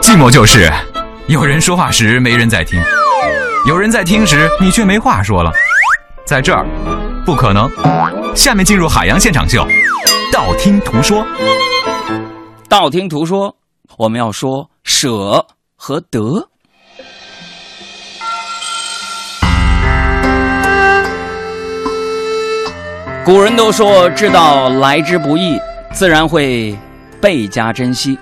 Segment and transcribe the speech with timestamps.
[0.00, 0.72] 寂寞就是
[1.26, 2.80] 有人说话时没人在听，
[3.66, 5.52] 有人在听时你却没话说了。
[6.24, 6.64] 在这儿，
[7.24, 7.70] 不可能。
[8.34, 9.66] 下面进入海洋现场秀，
[10.32, 11.26] 道听途说。
[12.68, 13.54] 道听途说，
[13.96, 15.44] 我们要说舍
[15.76, 16.48] 和得。
[23.24, 25.58] 古人都说，知道来之不易，
[25.92, 26.76] 自然会
[27.20, 28.16] 倍加珍惜。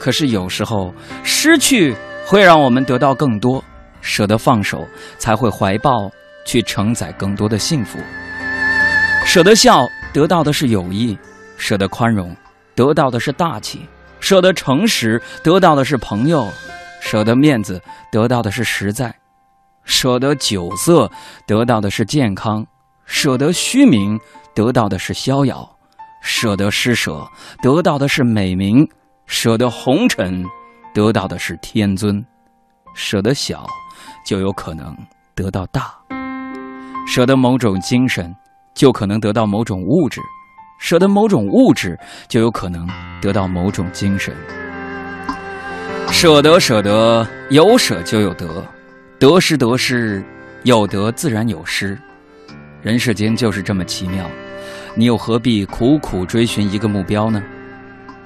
[0.00, 0.92] 可是有时候，
[1.22, 1.94] 失去
[2.26, 3.62] 会让我们得到更多，
[4.00, 6.10] 舍得放手，才会怀抱
[6.46, 7.98] 去承载更多的幸福。
[9.26, 11.14] 舍得笑，得到的是友谊；
[11.58, 12.34] 舍得宽容，
[12.74, 13.80] 得到的是大气；
[14.20, 16.48] 舍得诚实，得到的是朋友；
[17.02, 17.78] 舍得面子，
[18.10, 19.10] 得到的是实在；
[19.84, 21.10] 舍得酒色，
[21.46, 22.64] 得到的是健康；
[23.04, 24.18] 舍得虚名，
[24.54, 25.68] 得到的是逍遥；
[26.22, 27.28] 舍得施舍，
[27.62, 28.86] 得到的是美名；
[29.30, 30.44] 舍得红尘，
[30.92, 32.20] 得到的是天尊；
[32.94, 33.64] 舍得小，
[34.26, 34.94] 就有可能
[35.36, 35.82] 得到大；
[37.06, 38.34] 舍得某种精神。
[38.72, 40.20] 就可能得到某种物质，
[40.78, 42.88] 舍得某种物质，就有可能
[43.20, 44.34] 得到某种精神。
[46.08, 48.64] 舍得，舍得，有舍就有得，
[49.18, 50.22] 得失，得失，
[50.62, 51.98] 有得自然有失。
[52.80, 54.24] 人世间就是这么奇妙，
[54.94, 57.42] 你又何必苦苦追寻一个目标呢？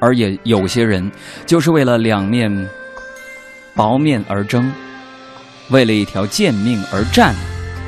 [0.00, 1.10] 而也有些人
[1.46, 2.68] 就是为了两面
[3.74, 4.72] 薄面而争，
[5.70, 7.34] 为了一条贱命而战，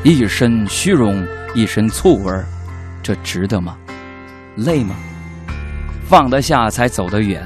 [0.02, 1.26] 一身虚荣。
[1.52, 2.46] 一身醋味儿，
[3.02, 3.76] 这值得吗？
[4.54, 4.94] 累吗？
[6.08, 7.44] 放得下才走得远，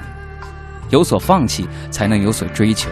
[0.91, 2.91] 有所放弃才能有所追求。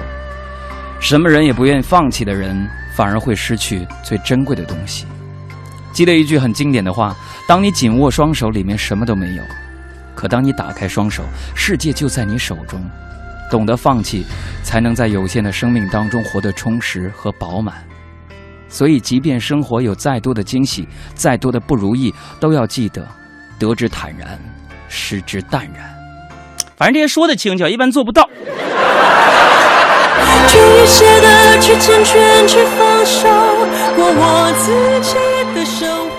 [1.01, 5.05] 什么人也不愿意放弃的人，反而会失去最珍贵的东西。
[5.93, 7.15] 记得一句很经典的话：
[7.47, 9.43] 当你紧握双手，里面什么都没有；
[10.23, 12.81] 可当你打开双手，世界就在你手中。
[13.51, 14.25] 懂得放弃，
[14.63, 17.75] 才能在有限的生命当中活得充实和饱满。
[18.69, 23.05] 所以，即便生活有再多的惊喜，再多的不如意，都要记得，
[23.59, 24.39] 得之坦然，
[24.89, 25.93] 失之淡然。
[26.77, 28.31] 反正这些说的轻巧，一般做不到。
[30.47, 30.87] 去
[32.47, 33.29] 去放手，
[33.97, 35.17] 过我自己
[35.53, 36.12] 的手。